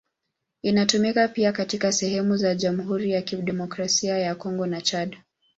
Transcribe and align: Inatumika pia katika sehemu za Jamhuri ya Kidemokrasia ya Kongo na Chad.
Inatumika 0.61 1.27
pia 1.27 1.51
katika 1.51 1.91
sehemu 1.91 2.37
za 2.37 2.55
Jamhuri 2.55 3.11
ya 3.11 3.21
Kidemokrasia 3.21 4.17
ya 4.17 4.35
Kongo 4.35 4.65
na 4.65 4.81
Chad. 4.81 5.17